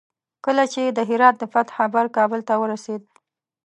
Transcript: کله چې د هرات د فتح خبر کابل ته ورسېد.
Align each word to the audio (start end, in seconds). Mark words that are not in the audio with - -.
کله 0.45 0.63
چې 0.73 0.81
د 0.87 0.99
هرات 1.09 1.35
د 1.39 1.43
فتح 1.53 1.73
خبر 1.79 2.05
کابل 2.17 2.41
ته 2.47 2.53
ورسېد. 2.61 3.01